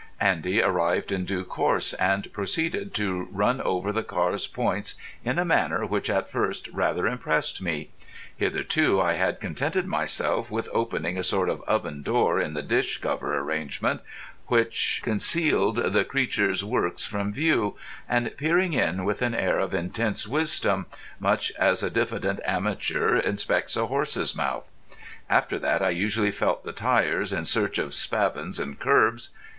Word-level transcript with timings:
Andy 0.19 0.63
arrived 0.63 1.11
in 1.11 1.25
due 1.25 1.43
course, 1.45 1.93
and 1.93 2.33
proceeded 2.33 2.91
to 2.95 3.27
run 3.31 3.61
over 3.61 3.91
the 3.91 4.01
car's 4.01 4.47
points 4.47 4.95
in 5.23 5.37
a 5.37 5.45
manner 5.45 5.85
which 5.85 6.09
at 6.09 6.27
first 6.27 6.67
rather 6.69 7.05
impressed 7.05 7.61
me. 7.61 7.91
Hitherto 8.35 8.99
I 8.99 9.13
had 9.13 9.39
contented 9.39 9.85
myself 9.85 10.49
with 10.49 10.67
opening 10.73 11.19
a 11.19 11.23
sort 11.23 11.49
of 11.49 11.61
oven 11.67 12.01
door 12.01 12.39
in 12.39 12.55
the 12.55 12.63
dish 12.63 12.97
cover 12.97 13.37
arrangement 13.37 14.01
which 14.47 15.01
concealed 15.03 15.75
the 15.75 16.03
creature's 16.03 16.65
works 16.65 17.05
from 17.05 17.31
view, 17.31 17.75
and 18.09 18.35
peering 18.37 18.73
in 18.73 19.05
with 19.05 19.21
an 19.21 19.35
air 19.35 19.59
of 19.59 19.71
intense 19.71 20.27
wisdom, 20.27 20.87
much 21.19 21.51
as 21.59 21.83
a 21.83 21.91
diffident 21.91 22.39
amateur 22.43 23.19
inspects 23.19 23.77
a 23.77 23.85
horse's 23.85 24.35
mouth. 24.35 24.71
After 25.29 25.59
that 25.59 25.83
I 25.83 25.91
usually 25.91 26.31
felt 26.31 26.63
the 26.65 26.73
tyres, 26.73 27.31
in 27.31 27.45
search 27.45 27.77
of 27.77 27.93
spavins 27.93 28.59
and 28.59 28.79
curbs. 28.79 29.29